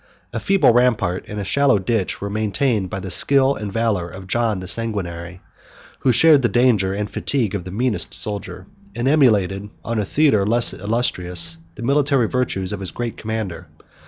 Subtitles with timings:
[0.33, 4.25] A feeble rampart, and a shallow ditch, were maintained by the skill and valor of
[4.25, 5.41] John the Sanguinary,
[5.99, 10.43] who shared the danger and fatigue of the meanest soldier, and emulated, on a theatre
[10.43, 13.67] less illustrious, the military virtues of his great commander.